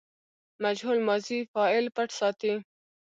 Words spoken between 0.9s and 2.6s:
ماضي فاعل پټ ساتي.